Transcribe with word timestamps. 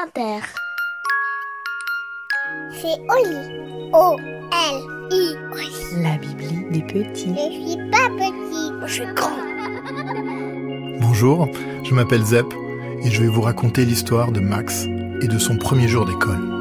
Inter. 0.00 0.44
C'est 2.70 3.00
Oli. 3.08 3.90
O-L-I. 3.92 5.34
La 6.02 6.16
Bibli 6.18 6.66
des 6.70 6.82
petits. 6.82 7.34
Je 7.34 7.70
suis 7.70 7.90
pas 7.90 8.08
petit, 8.10 8.86
je 8.86 8.92
suis 8.92 9.14
grand. 9.14 9.38
Bonjour, 11.00 11.48
je 11.82 11.94
m'appelle 11.94 12.22
Zep 12.22 12.46
et 13.02 13.10
je 13.10 13.22
vais 13.22 13.28
vous 13.28 13.40
raconter 13.40 13.84
l'histoire 13.84 14.30
de 14.30 14.38
Max 14.38 14.84
et 15.20 15.26
de 15.26 15.38
son 15.38 15.56
premier 15.56 15.88
jour 15.88 16.04
d'école. 16.04 16.57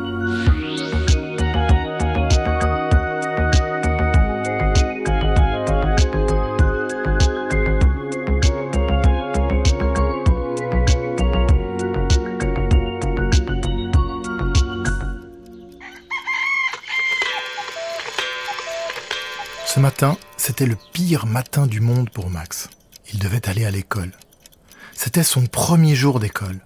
Ce 19.68 19.82
matin, 19.82 20.18
c'était 20.38 20.66
le 20.66 20.78
pire 20.94 21.26
matin 21.26 21.68
du 21.68 21.82
monde 21.82 22.10
pour 22.10 22.30
Max. 22.30 22.70
Il 23.12 23.20
devait 23.20 23.50
aller 23.50 23.66
à 23.66 23.70
l'école. 23.70 24.14
C'était 24.94 25.24
son 25.24 25.46
premier 25.46 25.94
jour 25.94 26.22
d'école. 26.22 26.62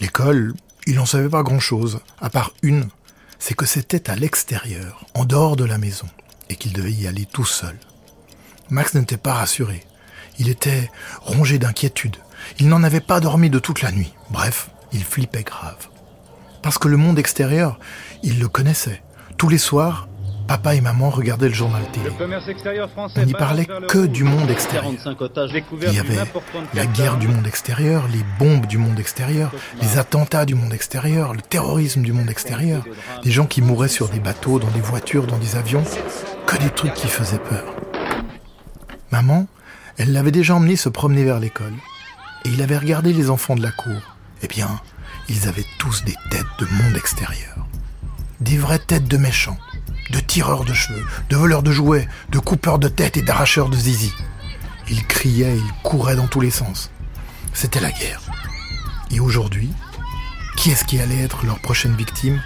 L'école, 0.00 0.52
il 0.86 0.96
n'en 0.96 1.06
savait 1.06 1.30
pas 1.30 1.42
grand-chose, 1.42 2.00
à 2.20 2.28
part 2.28 2.52
une, 2.62 2.88
c'est 3.38 3.54
que 3.54 3.64
c'était 3.64 4.10
à 4.10 4.16
l'extérieur, 4.16 5.06
en 5.14 5.24
dehors 5.24 5.56
de 5.56 5.64
la 5.64 5.78
maison, 5.78 6.06
et 6.50 6.56
qu'il 6.56 6.74
devait 6.74 6.92
y 6.92 7.06
aller 7.06 7.24
tout 7.24 7.46
seul. 7.46 7.76
Max 8.68 8.92
n'était 8.92 9.16
pas 9.16 9.32
rassuré. 9.32 9.82
Il 10.38 10.50
était 10.50 10.90
rongé 11.22 11.58
d'inquiétude. 11.58 12.18
Il 12.58 12.68
n'en 12.68 12.82
avait 12.82 13.00
pas 13.00 13.20
dormi 13.20 13.48
de 13.48 13.58
toute 13.58 13.80
la 13.80 13.92
nuit. 13.92 14.12
Bref, 14.28 14.68
il 14.92 15.04
flippait 15.04 15.42
grave. 15.42 15.88
Parce 16.60 16.76
que 16.76 16.88
le 16.88 16.98
monde 16.98 17.18
extérieur, 17.18 17.78
il 18.22 18.40
le 18.40 18.48
connaissait. 18.48 19.02
Tous 19.38 19.48
les 19.48 19.58
soirs, 19.58 20.06
papa 20.46 20.74
et 20.74 20.80
maman 20.80 21.10
regardaient 21.10 21.48
le 21.48 21.54
journal 21.54 21.82
télé. 21.92 22.10
On 23.16 23.24
n'y 23.24 23.32
parlait 23.32 23.66
que 23.88 24.06
du 24.06 24.24
monde 24.24 24.50
extérieur. 24.50 24.92
Il 25.82 25.92
y 25.92 25.98
avait 25.98 26.18
la 26.74 26.86
guerre 26.86 27.16
du 27.16 27.28
monde 27.28 27.46
extérieur, 27.46 28.06
les 28.08 28.24
bombes 28.38 28.66
du 28.66 28.78
monde 28.78 28.98
extérieur, 28.98 29.52
les 29.80 29.98
attentats 29.98 30.44
du 30.44 30.54
monde 30.54 30.72
extérieur, 30.72 31.34
le 31.34 31.40
terrorisme 31.40 32.02
du 32.02 32.12
monde 32.12 32.30
extérieur, 32.30 32.84
des 33.22 33.30
gens 33.30 33.46
qui 33.46 33.62
mouraient 33.62 33.88
sur 33.88 34.08
des 34.08 34.20
bateaux, 34.20 34.58
dans 34.58 34.70
des 34.70 34.80
voitures, 34.80 35.26
dans 35.26 35.38
des 35.38 35.56
avions, 35.56 35.84
que 36.46 36.56
des 36.58 36.70
trucs 36.70 36.94
qui 36.94 37.08
faisaient 37.08 37.38
peur. 37.38 37.64
Maman, 39.10 39.46
elle 39.96 40.12
l'avait 40.12 40.32
déjà 40.32 40.54
emmené 40.54 40.76
se 40.76 40.88
promener 40.88 41.24
vers 41.24 41.40
l'école. 41.40 41.74
Et 42.44 42.50
il 42.50 42.60
avait 42.62 42.76
regardé 42.76 43.12
les 43.12 43.30
enfants 43.30 43.54
de 43.54 43.62
la 43.62 43.70
cour. 43.70 44.16
Eh 44.42 44.48
bien, 44.48 44.68
ils 45.28 45.48
avaient 45.48 45.64
tous 45.78 46.04
des 46.04 46.16
têtes 46.30 46.44
de 46.58 46.66
monde 46.66 46.96
extérieur. 46.96 47.66
Des 48.40 48.58
vraies 48.58 48.80
têtes 48.80 49.08
de 49.08 49.16
méchants 49.16 49.56
de 50.10 50.20
tireurs 50.20 50.64
de 50.64 50.74
cheveux, 50.74 51.04
de 51.30 51.36
voleurs 51.36 51.62
de 51.62 51.72
jouets, 51.72 52.08
de 52.30 52.38
coupeurs 52.38 52.78
de 52.78 52.88
tête 52.88 53.16
et 53.16 53.22
d'arracheurs 53.22 53.68
de 53.68 53.76
zizi. 53.76 54.12
Ils 54.88 55.06
criaient, 55.06 55.56
ils 55.56 55.82
couraient 55.82 56.16
dans 56.16 56.26
tous 56.26 56.40
les 56.40 56.50
sens. 56.50 56.90
C'était 57.52 57.80
la 57.80 57.90
guerre. 57.90 58.20
Et 59.10 59.20
aujourd'hui, 59.20 59.70
qui 60.56 60.70
est-ce 60.70 60.84
qui 60.84 61.00
allait 61.00 61.22
être 61.22 61.46
leur 61.46 61.58
prochaine 61.60 61.94
victime? 61.96 62.40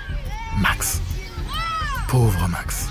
Max. 0.60 1.00
Pauvre 2.08 2.48
Max. 2.48 2.86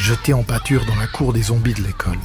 Jeté 0.00 0.32
en 0.32 0.42
pâture 0.42 0.84
dans 0.86 0.96
la 0.96 1.06
cour 1.06 1.32
des 1.32 1.42
zombies 1.42 1.74
de 1.74 1.82
l'école. 1.82 2.18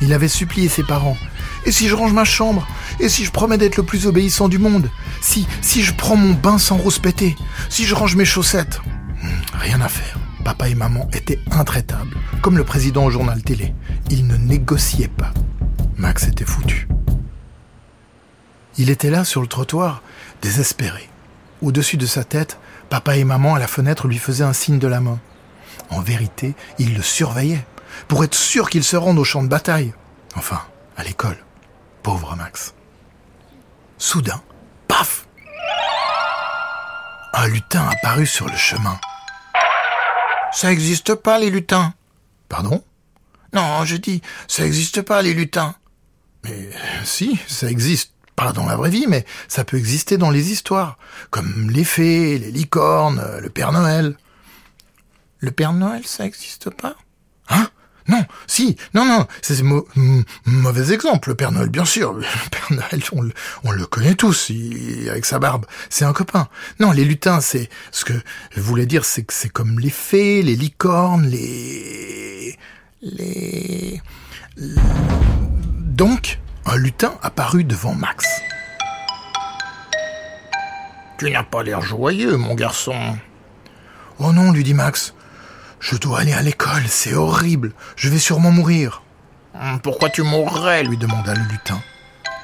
Il 0.00 0.12
avait 0.12 0.28
supplié 0.28 0.68
ses 0.68 0.82
parents. 0.82 1.16
Et 1.64 1.72
si 1.72 1.88
je 1.88 1.94
range 1.94 2.12
ma 2.12 2.24
chambre? 2.24 2.66
Et 3.00 3.08
si 3.08 3.24
je 3.24 3.30
promets 3.30 3.58
d'être 3.58 3.76
le 3.76 3.82
plus 3.82 4.06
obéissant 4.06 4.48
du 4.48 4.58
monde? 4.58 4.90
Si, 5.20 5.46
si 5.62 5.82
je 5.82 5.94
prends 5.94 6.16
mon 6.16 6.32
bain 6.34 6.58
sans 6.58 6.76
rouspéter 6.76 7.36
Si 7.68 7.84
je 7.84 7.94
range 7.94 8.16
mes 8.16 8.24
chaussettes? 8.24 8.80
Rien 9.54 9.80
à 9.80 9.88
faire. 9.88 10.18
Papa 10.46 10.68
et 10.68 10.76
maman 10.76 11.08
étaient 11.12 11.40
intraitables, 11.50 12.16
comme 12.40 12.56
le 12.56 12.62
président 12.62 13.04
au 13.04 13.10
journal 13.10 13.42
télé. 13.42 13.74
Ils 14.10 14.28
ne 14.28 14.36
négociaient 14.36 15.08
pas. 15.08 15.32
Max 15.96 16.28
était 16.28 16.44
foutu. 16.44 16.86
Il 18.78 18.88
était 18.88 19.10
là 19.10 19.24
sur 19.24 19.40
le 19.40 19.48
trottoir, 19.48 20.02
désespéré. 20.42 21.10
Au-dessus 21.62 21.96
de 21.96 22.06
sa 22.06 22.22
tête, 22.22 22.60
papa 22.90 23.16
et 23.16 23.24
maman 23.24 23.56
à 23.56 23.58
la 23.58 23.66
fenêtre 23.66 24.06
lui 24.06 24.18
faisaient 24.18 24.44
un 24.44 24.52
signe 24.52 24.78
de 24.78 24.86
la 24.86 25.00
main. 25.00 25.18
En 25.90 26.00
vérité, 26.00 26.54
ils 26.78 26.94
le 26.94 27.02
surveillaient, 27.02 27.66
pour 28.06 28.22
être 28.22 28.36
sûr 28.36 28.70
qu'il 28.70 28.84
se 28.84 28.94
rende 28.94 29.18
au 29.18 29.24
champ 29.24 29.42
de 29.42 29.48
bataille. 29.48 29.94
Enfin, 30.36 30.62
à 30.96 31.02
l'école. 31.02 31.38
Pauvre 32.04 32.36
Max. 32.36 32.72
Soudain, 33.98 34.40
paf 34.86 35.26
Un 37.34 37.48
lutin 37.48 37.88
apparut 37.88 38.28
sur 38.28 38.46
le 38.46 38.56
chemin. 38.56 38.96
Ça 40.56 40.68
n'existe 40.68 41.14
pas, 41.14 41.38
les 41.38 41.50
lutins. 41.50 41.92
Pardon? 42.48 42.82
Non, 43.52 43.84
je 43.84 43.98
dis, 43.98 44.22
ça 44.48 44.62
n'existe 44.62 45.02
pas, 45.02 45.20
les 45.20 45.34
lutins. 45.34 45.74
Mais 46.44 46.70
si, 47.04 47.38
ça 47.46 47.70
existe. 47.70 48.14
Pas 48.36 48.52
dans 48.52 48.64
la 48.64 48.74
vraie 48.74 48.88
vie, 48.88 49.04
mais 49.06 49.26
ça 49.48 49.64
peut 49.64 49.76
exister 49.76 50.16
dans 50.16 50.30
les 50.30 50.52
histoires. 50.52 50.96
Comme 51.30 51.70
les 51.70 51.84
fées, 51.84 52.38
les 52.38 52.50
licornes, 52.50 53.22
le 53.38 53.50
Père 53.50 53.70
Noël. 53.70 54.16
Le 55.40 55.50
Père 55.50 55.74
Noël, 55.74 56.06
ça 56.06 56.24
n'existe 56.24 56.70
pas? 56.70 56.96
Hein? 57.50 57.68
Non, 58.08 58.24
si, 58.46 58.76
non, 58.94 59.04
non, 59.04 59.26
c'est 59.42 59.60
un 59.60 60.22
mauvais 60.46 60.92
exemple. 60.92 61.30
Le 61.30 61.34
Père 61.34 61.50
Noël, 61.50 61.68
bien 61.68 61.84
sûr. 61.84 62.12
Le 62.12 62.22
Père 62.50 62.66
Noël, 62.70 63.02
on, 63.64 63.72
le, 63.72 63.86
connaît 63.86 64.14
tous, 64.14 64.50
avec 65.10 65.24
sa 65.24 65.38
barbe. 65.38 65.66
C'est 65.90 66.04
un 66.04 66.12
copain. 66.12 66.48
Non, 66.78 66.92
les 66.92 67.04
lutins, 67.04 67.40
c'est 67.40 67.68
ce 67.90 68.04
que 68.04 68.12
je 68.50 68.60
voulais 68.60 68.86
dire, 68.86 69.04
c'est 69.04 69.24
que 69.24 69.32
c'est 69.32 69.48
comme 69.48 69.80
les 69.80 69.90
fées, 69.90 70.42
les 70.42 70.54
licornes, 70.56 71.26
les, 71.26 72.56
les. 73.02 74.00
Donc, 74.56 76.38
un 76.64 76.76
lutin 76.76 77.14
apparut 77.22 77.64
devant 77.64 77.94
Max. 77.94 78.26
Tu 81.18 81.30
n'as 81.30 81.42
pas 81.42 81.62
l'air 81.62 81.80
joyeux, 81.80 82.36
mon 82.36 82.54
garçon. 82.54 82.94
Oh 84.18 84.32
non, 84.32 84.52
lui 84.52 84.64
dit 84.64 84.74
Max. 84.74 85.14
Je 85.80 85.96
dois 85.96 86.20
aller 86.20 86.32
à 86.32 86.42
l'école, 86.42 86.84
c'est 86.88 87.14
horrible. 87.14 87.72
Je 87.96 88.08
vais 88.08 88.18
sûrement 88.18 88.50
mourir. 88.50 89.02
Hum, 89.54 89.80
pourquoi 89.80 90.10
tu 90.10 90.22
mourrais 90.22 90.84
lui 90.84 90.96
demanda 90.96 91.34
le 91.34 91.42
lutin. 91.50 91.80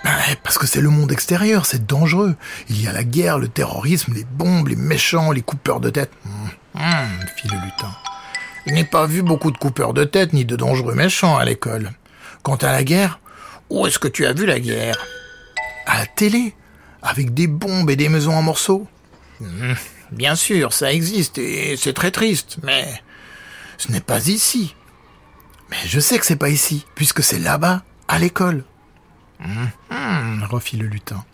Ben, 0.04 0.12
parce 0.42 0.58
que 0.58 0.66
c'est 0.66 0.80
le 0.80 0.90
monde 0.90 1.12
extérieur, 1.12 1.66
c'est 1.66 1.86
dangereux. 1.86 2.34
Il 2.68 2.82
y 2.82 2.88
a 2.88 2.92
la 2.92 3.04
guerre, 3.04 3.38
le 3.38 3.48
terrorisme, 3.48 4.12
les 4.14 4.24
bombes, 4.24 4.68
les 4.68 4.76
méchants, 4.76 5.30
les 5.30 5.42
coupeurs 5.42 5.80
de 5.80 5.90
tête. 5.90 6.10
Hum, 6.26 6.82
hum, 6.82 7.08
fit 7.36 7.48
le 7.48 7.58
lutin. 7.64 7.92
Je 8.66 8.72
n'ai 8.72 8.84
pas 8.84 9.06
vu 9.06 9.22
beaucoup 9.22 9.50
de 9.50 9.58
coupeurs 9.58 9.92
de 9.92 10.04
tête 10.04 10.32
ni 10.32 10.44
de 10.44 10.56
dangereux 10.56 10.94
méchants 10.94 11.36
à 11.36 11.44
l'école. 11.44 11.90
Quant 12.42 12.56
à 12.56 12.72
la 12.72 12.84
guerre, 12.84 13.20
où 13.70 13.86
est-ce 13.86 13.98
que 13.98 14.08
tu 14.08 14.26
as 14.26 14.32
vu 14.32 14.46
la 14.46 14.60
guerre? 14.60 14.96
À 15.86 15.98
la 15.98 16.06
télé, 16.06 16.54
avec 17.02 17.34
des 17.34 17.46
bombes 17.46 17.90
et 17.90 17.96
des 17.96 18.08
maisons 18.08 18.34
en 18.34 18.42
morceaux. 18.42 18.86
bien 20.12 20.34
sûr, 20.36 20.72
ça 20.72 20.92
existe 20.92 21.38
et 21.38 21.76
c'est 21.76 21.92
très 21.92 22.10
triste, 22.10 22.58
mais 22.62 22.86
ce 23.82 23.90
n'est 23.90 24.00
pas 24.00 24.28
ici. 24.28 24.76
Mais 25.68 25.76
je 25.86 25.98
sais 25.98 26.16
que 26.16 26.24
c'est 26.26 26.36
pas 26.36 26.50
ici, 26.50 26.86
puisque 26.94 27.20
c'est 27.24 27.40
là-bas, 27.40 27.82
à 28.06 28.20
l'école. 28.20 28.64
Hum, 29.44 29.70
hum, 29.90 30.46
refit 30.48 30.76
le 30.76 30.86
lutin. 30.86 31.24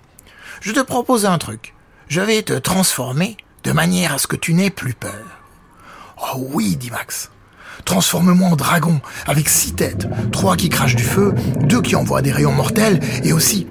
Je 0.62 0.72
te 0.72 0.80
propose 0.80 1.26
un 1.26 1.36
truc. 1.36 1.74
Je 2.08 2.22
vais 2.22 2.42
te 2.42 2.54
transformer 2.54 3.36
de 3.64 3.72
manière 3.72 4.14
à 4.14 4.18
ce 4.18 4.26
que 4.26 4.36
tu 4.36 4.54
n'aies 4.54 4.70
plus 4.70 4.94
peur. 4.94 5.42
Oh 6.16 6.38
oui, 6.54 6.76
dit 6.76 6.90
Max. 6.90 7.30
Transforme-moi 7.84 8.48
en 8.48 8.56
dragon, 8.56 9.02
avec 9.26 9.46
six 9.50 9.74
têtes, 9.74 10.08
trois 10.32 10.56
qui 10.56 10.70
crachent 10.70 10.96
du 10.96 11.04
feu, 11.04 11.34
deux 11.60 11.82
qui 11.82 11.96
envoient 11.96 12.22
des 12.22 12.32
rayons 12.32 12.52
mortels, 12.52 12.98
et 13.24 13.34
aussi... 13.34 13.66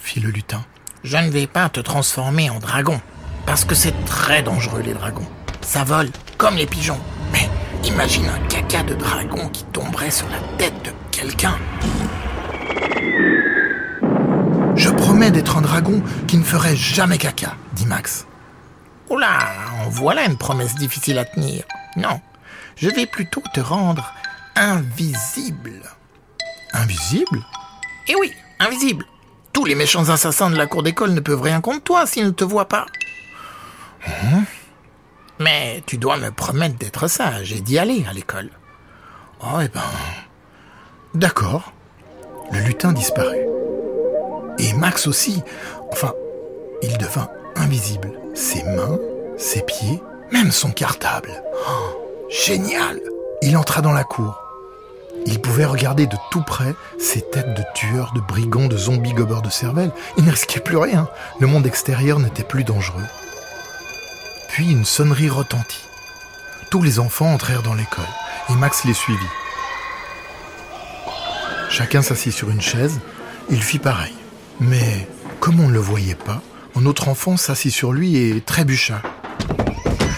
fit 0.00 0.20
le 0.20 0.30
lutin. 0.30 0.64
Je 1.04 1.18
ne 1.18 1.28
vais 1.28 1.46
pas 1.46 1.68
te 1.68 1.80
transformer 1.80 2.48
en 2.48 2.60
dragon, 2.60 2.98
parce 3.44 3.66
que 3.66 3.74
c'est 3.74 4.04
très 4.06 4.42
dangereux 4.42 4.80
les 4.80 4.94
dragons. 4.94 5.28
Ça 5.60 5.84
vole 5.84 6.08
comme 6.38 6.56
les 6.56 6.66
pigeons. 6.66 7.00
Mais 7.32 7.48
Imagine 7.86 8.26
un 8.28 8.48
caca 8.48 8.82
de 8.82 8.94
dragon 8.94 9.48
qui 9.50 9.64
tomberait 9.64 10.10
sur 10.10 10.26
la 10.30 10.38
tête 10.56 10.74
de 10.84 10.90
quelqu'un. 11.10 11.56
Je 14.74 14.90
promets 14.90 15.30
d'être 15.30 15.58
un 15.58 15.60
dragon 15.60 16.02
qui 16.26 16.38
ne 16.38 16.42
ferait 16.42 16.76
jamais 16.76 17.18
caca, 17.18 17.54
dit 17.74 17.86
Max. 17.86 18.26
Oula, 19.10 19.38
en 19.84 19.90
voilà 19.90 20.24
une 20.24 20.38
promesse 20.38 20.74
difficile 20.74 21.18
à 21.18 21.24
tenir. 21.24 21.64
Non, 21.96 22.20
je 22.76 22.88
vais 22.88 23.06
plutôt 23.06 23.42
te 23.52 23.60
rendre 23.60 24.12
invisible. 24.56 25.82
Invisible? 26.72 27.44
Eh 28.08 28.14
oui, 28.16 28.32
invisible. 28.60 29.04
Tous 29.52 29.66
les 29.66 29.74
méchants 29.74 30.08
assassins 30.08 30.50
de 30.50 30.56
la 30.56 30.66
cour 30.66 30.82
d'école 30.82 31.12
ne 31.12 31.20
peuvent 31.20 31.42
rien 31.42 31.60
contre 31.60 31.84
toi 31.84 32.06
s'ils 32.06 32.24
ne 32.24 32.30
te 32.30 32.44
voient 32.44 32.68
pas. 32.68 32.86
Hein? 34.06 34.44
Mais 35.38 35.82
tu 35.86 35.98
dois 35.98 36.16
me 36.16 36.30
promettre 36.30 36.76
d'être 36.76 37.08
sage 37.08 37.52
et 37.52 37.60
d'y 37.60 37.78
aller 37.78 38.04
à 38.08 38.12
l'école. 38.12 38.50
Oh, 39.40 39.58
eh 39.62 39.68
ben. 39.68 39.80
D'accord. 41.14 41.72
Le 42.52 42.60
lutin 42.60 42.92
disparut. 42.92 43.46
Et 44.58 44.72
Max 44.74 45.06
aussi. 45.06 45.42
Enfin, 45.90 46.12
il 46.82 46.96
devint 46.98 47.28
invisible. 47.56 48.12
Ses 48.34 48.62
mains, 48.64 48.98
ses 49.36 49.62
pieds, 49.62 50.02
même 50.32 50.52
son 50.52 50.70
cartable. 50.70 51.30
Oh, 51.68 52.26
génial 52.28 53.00
Il 53.42 53.56
entra 53.56 53.80
dans 53.80 53.92
la 53.92 54.04
cour. 54.04 54.40
Il 55.26 55.40
pouvait 55.40 55.64
regarder 55.64 56.06
de 56.06 56.16
tout 56.30 56.42
près 56.42 56.74
ces 56.98 57.22
têtes 57.22 57.54
de 57.54 57.62
tueurs, 57.74 58.12
de 58.14 58.20
brigands, 58.20 58.66
de 58.66 58.76
zombies 58.76 59.14
gobeurs 59.14 59.42
de 59.42 59.50
cervelle. 59.50 59.90
Il 60.18 60.24
ne 60.24 60.30
risquait 60.30 60.60
plus 60.60 60.76
rien. 60.76 61.08
Le 61.40 61.46
monde 61.46 61.66
extérieur 61.66 62.18
n'était 62.18 62.44
plus 62.44 62.64
dangereux. 62.64 63.06
Puis 64.54 64.70
une 64.70 64.84
sonnerie 64.84 65.30
retentit. 65.30 65.82
Tous 66.70 66.80
les 66.80 67.00
enfants 67.00 67.32
entrèrent 67.34 67.64
dans 67.64 67.74
l'école 67.74 68.06
et 68.48 68.52
Max 68.52 68.84
les 68.84 68.94
suivit. 68.94 69.18
Chacun 71.68 72.02
s'assit 72.02 72.32
sur 72.32 72.50
une 72.50 72.60
chaise. 72.60 73.00
Il 73.50 73.60
fit 73.60 73.80
pareil. 73.80 74.14
Mais 74.60 75.08
comme 75.40 75.58
on 75.58 75.66
ne 75.66 75.72
le 75.72 75.80
voyait 75.80 76.14
pas, 76.14 76.40
un 76.76 76.86
autre 76.86 77.08
enfant 77.08 77.36
s'assit 77.36 77.72
sur 77.72 77.92
lui 77.92 78.16
et 78.16 78.40
trébucha. 78.42 79.02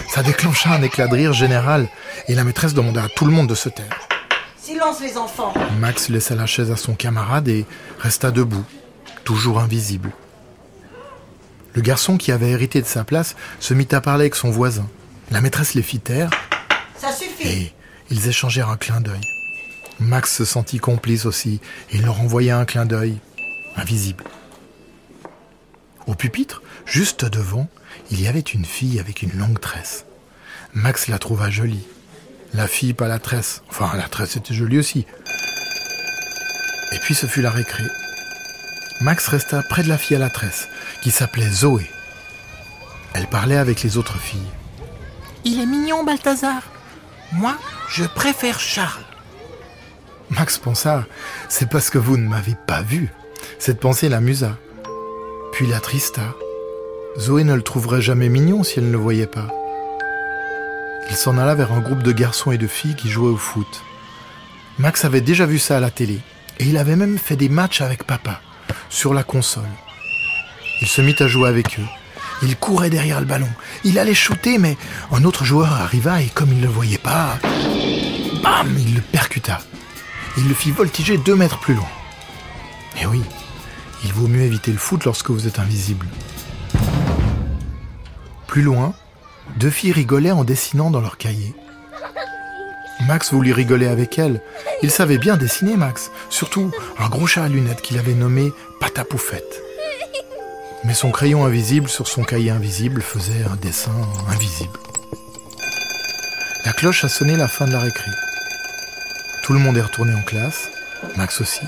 Ça 0.07 0.21
déclencha 0.21 0.69
un 0.69 0.83
éclat 0.83 1.07
de 1.07 1.15
rire 1.15 1.33
général 1.33 1.89
et 2.27 2.35
la 2.35 2.43
maîtresse 2.43 2.75
demanda 2.75 3.05
à 3.05 3.09
tout 3.09 3.25
le 3.25 3.31
monde 3.31 3.49
de 3.49 3.55
se 3.55 3.69
taire. 3.69 4.07
Silence 4.55 5.01
les 5.01 5.17
enfants 5.17 5.51
Max 5.79 6.09
laissa 6.09 6.35
la 6.35 6.45
chaise 6.45 6.69
à 6.69 6.77
son 6.77 6.93
camarade 6.93 7.47
et 7.47 7.65
resta 7.97 8.29
debout, 8.29 8.65
toujours 9.23 9.57
invisible. 9.57 10.11
Le 11.73 11.81
garçon 11.81 12.17
qui 12.17 12.31
avait 12.31 12.49
hérité 12.49 12.81
de 12.81 12.87
sa 12.87 13.03
place 13.03 13.35
se 13.59 13.73
mit 13.73 13.87
à 13.91 14.01
parler 14.01 14.23
avec 14.23 14.35
son 14.35 14.49
voisin. 14.49 14.87
La 15.31 15.41
maîtresse 15.41 15.73
les 15.73 15.81
fit 15.81 15.99
taire 15.99 16.29
Ça 16.97 17.11
suffit 17.11 17.47
et 17.47 17.73
ils 18.09 18.27
échangèrent 18.27 18.69
un 18.69 18.77
clin 18.77 19.01
d'œil. 19.01 19.21
Max 19.99 20.35
se 20.35 20.45
sentit 20.45 20.79
complice 20.79 21.25
aussi 21.25 21.59
et 21.91 21.97
il 21.97 22.03
leur 22.03 22.21
envoya 22.21 22.57
un 22.57 22.65
clin 22.65 22.85
d'œil, 22.85 23.17
invisible. 23.75 24.23
Au 26.05 26.15
pupitre, 26.15 26.61
juste 26.85 27.25
devant, 27.25 27.67
il 28.11 28.21
y 28.21 28.27
avait 28.27 28.39
une 28.39 28.65
fille 28.65 28.99
avec 28.99 29.21
une 29.21 29.37
longue 29.37 29.59
tresse. 29.59 30.05
Max 30.73 31.07
la 31.07 31.19
trouva 31.19 31.49
jolie. 31.49 31.85
La 32.53 32.67
fille, 32.67 32.93
pas 32.93 33.07
la 33.07 33.19
tresse. 33.19 33.61
Enfin, 33.69 33.91
la 33.97 34.07
tresse 34.07 34.37
était 34.37 34.53
jolie 34.53 34.79
aussi. 34.79 35.05
Et 36.93 36.99
puis 36.99 37.13
ce 37.13 37.25
fut 37.25 37.41
la 37.41 37.51
récré. 37.51 37.83
Max 38.99 39.27
resta 39.27 39.61
près 39.61 39.83
de 39.83 39.89
la 39.89 39.97
fille 39.97 40.15
à 40.15 40.19
la 40.19 40.29
tresse, 40.29 40.67
qui 41.01 41.11
s'appelait 41.11 41.49
Zoé. 41.49 41.89
Elle 43.13 43.27
parlait 43.27 43.57
avec 43.57 43.83
les 43.83 43.97
autres 43.97 44.17
filles. 44.17 44.39
Il 45.45 45.59
est 45.59 45.65
mignon, 45.65 46.03
Balthazar. 46.03 46.63
Moi, 47.31 47.55
je 47.89 48.05
préfère 48.05 48.59
Charles. 48.59 49.03
Max 50.31 50.57
pensa, 50.57 51.05
c'est 51.47 51.69
parce 51.69 51.89
que 51.89 51.97
vous 51.97 52.17
ne 52.17 52.27
m'avez 52.27 52.55
pas 52.65 52.81
vu. 52.81 53.09
Cette 53.59 53.79
pensée 53.79 54.09
l'amusa, 54.09 54.57
puis 55.53 55.67
l'attrista. 55.67 56.33
Zoé 57.17 57.43
ne 57.43 57.53
le 57.53 57.61
trouverait 57.61 58.01
jamais 58.01 58.29
mignon 58.29 58.63
si 58.63 58.79
elle 58.79 58.87
ne 58.87 58.91
le 58.91 58.97
voyait 58.97 59.27
pas. 59.27 59.47
Il 61.09 61.15
s'en 61.15 61.37
alla 61.37 61.55
vers 61.55 61.71
un 61.71 61.79
groupe 61.79 62.03
de 62.03 62.11
garçons 62.11 62.51
et 62.51 62.57
de 62.57 62.67
filles 62.67 62.95
qui 62.95 63.09
jouaient 63.09 63.31
au 63.31 63.37
foot. 63.37 63.83
Max 64.79 65.05
avait 65.05 65.21
déjà 65.21 65.45
vu 65.45 65.59
ça 65.59 65.77
à 65.77 65.79
la 65.79 65.89
télé, 65.89 66.19
et 66.59 66.65
il 66.65 66.77
avait 66.77 66.95
même 66.95 67.17
fait 67.17 67.35
des 67.35 67.49
matchs 67.49 67.81
avec 67.81 68.03
papa, 68.03 68.41
sur 68.89 69.13
la 69.13 69.23
console. 69.23 69.69
Il 70.81 70.87
se 70.87 71.01
mit 71.01 71.15
à 71.19 71.27
jouer 71.27 71.49
avec 71.49 71.79
eux. 71.79 71.85
Il 72.43 72.55
courait 72.55 72.89
derrière 72.89 73.19
le 73.19 73.25
ballon. 73.25 73.49
Il 73.83 73.97
allait 73.97 74.13
shooter, 74.13 74.57
mais 74.57 74.77
un 75.11 75.23
autre 75.23 75.43
joueur 75.43 75.73
arriva 75.73 76.21
et 76.21 76.27
comme 76.27 76.51
il 76.51 76.57
ne 76.57 76.63
le 76.63 76.71
voyait 76.71 76.97
pas, 76.97 77.39
bam, 78.43 78.75
il 78.77 78.95
le 78.95 79.01
percuta. 79.01 79.59
Il 80.37 80.47
le 80.47 80.53
fit 80.53 80.71
voltiger 80.71 81.17
deux 81.17 81.35
mètres 81.35 81.59
plus 81.59 81.73
loin. 81.73 81.87
Et 83.01 83.05
oui, 83.05 83.21
il 84.03 84.13
vaut 84.13 84.27
mieux 84.27 84.41
éviter 84.41 84.71
le 84.71 84.77
foot 84.77 85.03
lorsque 85.05 85.31
vous 85.31 85.47
êtes 85.47 85.59
invisible. 85.59 86.05
Plus 88.45 88.61
loin, 88.61 88.93
deux 89.57 89.69
filles 89.69 89.91
rigolaient 89.91 90.31
en 90.31 90.43
dessinant 90.43 90.91
dans 90.91 91.01
leur 91.01 91.17
cahier. 91.17 91.55
Max 93.05 93.31
voulut 93.31 93.53
rigoler 93.53 93.87
avec 93.87 94.17
elles. 94.17 94.41
Il 94.81 94.91
savait 94.91 95.17
bien 95.17 95.37
dessiner, 95.37 95.77
Max. 95.77 96.11
Surtout 96.29 96.71
un 96.97 97.09
gros 97.09 97.27
chat 97.27 97.43
à 97.43 97.47
lunettes 97.47 97.81
qu'il 97.81 97.99
avait 97.99 98.13
nommé 98.13 98.51
Patapoufette. 98.79 99.61
Mais 100.83 100.93
son 100.93 101.11
crayon 101.11 101.45
invisible 101.45 101.89
sur 101.89 102.07
son 102.07 102.23
cahier 102.23 102.51
invisible 102.51 103.01
faisait 103.01 103.43
un 103.43 103.55
dessin 103.55 103.91
invisible. 104.29 104.79
La 106.65 106.73
cloche 106.73 107.03
a 107.05 107.09
sonné 107.09 107.35
la 107.35 107.47
fin 107.47 107.65
de 107.65 107.71
la 107.71 107.79
récré. 107.79 108.11
Tout 109.43 109.53
le 109.53 109.59
monde 109.59 109.77
est 109.77 109.81
retourné 109.81 110.13
en 110.13 110.23
classe, 110.23 110.69
Max 111.15 111.39
aussi. 111.39 111.61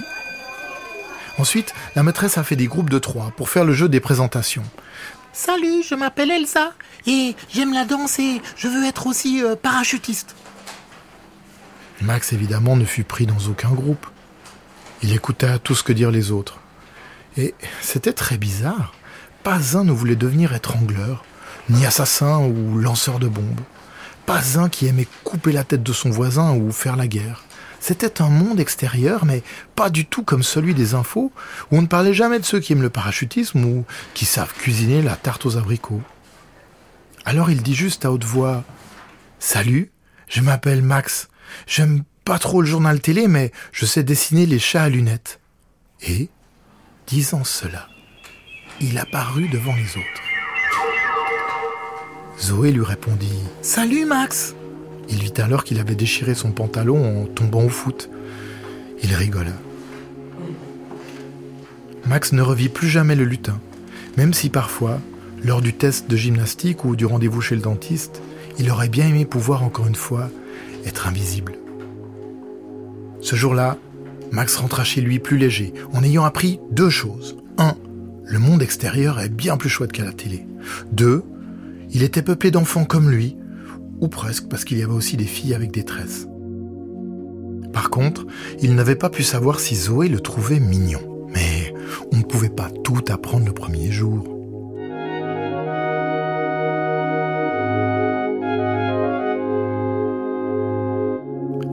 Ensuite, 1.37 1.73
la 1.95 2.03
maîtresse 2.03 2.37
a 2.37 2.43
fait 2.43 2.57
des 2.57 2.67
groupes 2.67 2.89
de 2.89 2.99
trois 2.99 3.31
pour 3.37 3.49
faire 3.49 3.63
le 3.63 3.73
jeu 3.73 3.87
des 3.87 4.01
présentations. 4.01 4.63
Salut, 5.31 5.83
je 5.87 5.95
m'appelle 5.95 6.31
Elsa 6.31 6.73
et 7.07 7.35
j'aime 7.53 7.73
la 7.73 7.85
danse 7.85 8.19
et 8.19 8.41
je 8.57 8.67
veux 8.67 8.85
être 8.85 9.07
aussi 9.07 9.41
euh, 9.41 9.55
parachutiste. 9.55 10.35
Max, 12.01 12.33
évidemment, 12.33 12.75
ne 12.75 12.85
fut 12.85 13.03
pris 13.03 13.25
dans 13.25 13.39
aucun 13.49 13.71
groupe. 13.71 14.05
Il 15.01 15.13
écouta 15.13 15.59
tout 15.59 15.75
ce 15.75 15.83
que 15.83 15.93
dirent 15.93 16.11
les 16.11 16.31
autres. 16.31 16.59
Et 17.37 17.53
c'était 17.81 18.13
très 18.13 18.37
bizarre. 18.37 18.93
Pas 19.43 19.77
un 19.77 19.83
ne 19.83 19.91
voulait 19.91 20.15
devenir 20.15 20.53
étrangleur, 20.53 21.23
ni 21.69 21.85
assassin 21.85 22.39
ou 22.39 22.77
lanceur 22.77 23.19
de 23.19 23.27
bombes. 23.27 23.61
Pas 24.25 24.59
un 24.59 24.69
qui 24.69 24.87
aimait 24.87 25.07
couper 25.23 25.51
la 25.51 25.63
tête 25.63 25.83
de 25.83 25.93
son 25.93 26.09
voisin 26.09 26.53
ou 26.53 26.71
faire 26.71 26.95
la 26.95 27.07
guerre. 27.07 27.43
C'était 27.79 28.21
un 28.21 28.29
monde 28.29 28.59
extérieur, 28.59 29.25
mais 29.25 29.41
pas 29.75 29.89
du 29.89 30.05
tout 30.05 30.23
comme 30.23 30.43
celui 30.43 30.73
des 30.73 30.93
infos, 30.93 31.31
où 31.71 31.77
on 31.77 31.81
ne 31.81 31.87
parlait 31.87 32.13
jamais 32.13 32.39
de 32.39 32.45
ceux 32.45 32.59
qui 32.59 32.73
aiment 32.73 32.81
le 32.81 32.89
parachutisme 32.89 33.63
ou 33.63 33.85
qui 34.13 34.25
savent 34.25 34.53
cuisiner 34.53 35.01
la 35.01 35.15
tarte 35.15 35.45
aux 35.45 35.57
abricots. 35.57 36.01
Alors 37.25 37.49
il 37.49 37.63
dit 37.63 37.75
juste 37.75 38.05
à 38.05 38.11
haute 38.11 38.23
voix 38.25 38.63
Salut, 39.39 39.91
je 40.27 40.41
m'appelle 40.41 40.81
Max. 40.81 41.29
J'aime 41.67 42.03
pas 42.25 42.39
trop 42.39 42.61
le 42.61 42.67
journal 42.67 42.99
télé, 43.01 43.27
mais 43.27 43.51
je 43.71 43.85
sais 43.85 44.03
dessiner 44.03 44.45
les 44.45 44.59
chats 44.59 44.83
à 44.83 44.89
lunettes. 44.89 45.39
Et, 46.01 46.29
disant 47.07 47.43
cela, 47.43 47.87
il 48.81 48.97
apparut 48.97 49.49
devant 49.49 49.75
les 49.75 49.97
autres. 49.97 50.21
Zoé 52.39 52.71
lui 52.71 52.85
répondit 52.85 53.43
Salut 53.61 54.05
Max 54.05 54.55
il 55.11 55.17
vit 55.23 55.33
alors 55.41 55.63
qu'il 55.63 55.79
avait 55.79 55.95
déchiré 55.95 56.35
son 56.35 56.51
pantalon 56.51 57.23
en 57.23 57.25
tombant 57.25 57.63
au 57.63 57.69
foot. 57.69 58.09
Il 59.03 59.13
rigola. 59.13 59.51
Max 62.05 62.31
ne 62.31 62.41
revit 62.41 62.69
plus 62.69 62.89
jamais 62.89 63.15
le 63.15 63.23
lutin, 63.23 63.59
même 64.17 64.33
si 64.33 64.49
parfois, 64.49 64.99
lors 65.43 65.61
du 65.61 65.73
test 65.73 66.09
de 66.09 66.15
gymnastique 66.15 66.85
ou 66.85 66.95
du 66.95 67.05
rendez-vous 67.05 67.41
chez 67.41 67.55
le 67.55 67.61
dentiste, 67.61 68.21
il 68.57 68.69
aurait 68.69 68.89
bien 68.89 69.07
aimé 69.07 69.25
pouvoir 69.25 69.63
encore 69.63 69.87
une 69.87 69.95
fois 69.95 70.29
être 70.85 71.07
invisible. 71.07 71.53
Ce 73.21 73.35
jour-là, 73.35 73.77
Max 74.31 74.55
rentra 74.55 74.83
chez 74.83 75.01
lui 75.01 75.19
plus 75.19 75.37
léger, 75.37 75.73
en 75.93 76.03
ayant 76.03 76.23
appris 76.23 76.59
deux 76.71 76.89
choses. 76.89 77.37
Un, 77.57 77.75
le 78.23 78.39
monde 78.39 78.61
extérieur 78.61 79.19
est 79.19 79.29
bien 79.29 79.57
plus 79.57 79.69
chouette 79.69 79.91
qu'à 79.91 80.05
la 80.05 80.13
télé. 80.13 80.45
Deux, 80.91 81.23
il 81.91 82.03
était 82.03 82.21
peuplé 82.21 82.51
d'enfants 82.51 82.85
comme 82.85 83.09
lui, 83.09 83.35
ou 83.99 84.07
presque 84.07 84.47
parce 84.47 84.63
qu'il 84.63 84.77
y 84.77 84.83
avait 84.83 84.93
aussi 84.93 85.17
des 85.17 85.25
filles 85.25 85.53
avec 85.53 85.71
des 85.71 85.83
tresses. 85.83 86.27
Par 87.73 87.89
contre, 87.89 88.25
il 88.61 88.75
n'avait 88.75 88.95
pas 88.95 89.09
pu 89.09 89.23
savoir 89.23 89.59
si 89.59 89.75
Zoé 89.75 90.07
le 90.07 90.19
trouvait 90.19 90.59
mignon. 90.59 91.27
Mais 91.29 91.73
on 92.11 92.17
ne 92.17 92.23
pouvait 92.23 92.49
pas 92.49 92.69
tout 92.83 93.03
apprendre 93.09 93.45
le 93.45 93.53
premier 93.53 93.91
jour. 93.91 94.38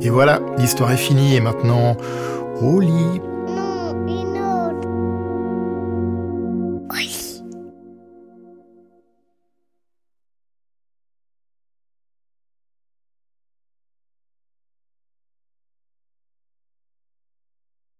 Et 0.06 0.08
voilà, 0.08 0.38
l'histoire 0.56 0.92
est 0.92 0.96
finie 0.96 1.34
et 1.34 1.40
maintenant 1.40 1.96
au 2.62 2.78
lit. 2.78 3.20